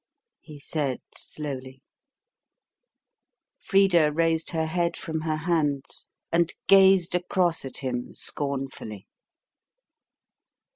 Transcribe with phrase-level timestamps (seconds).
[0.39, 1.83] he said slowly.
[3.59, 9.05] Frida raised her head from her hands and gazed across at him scornfully.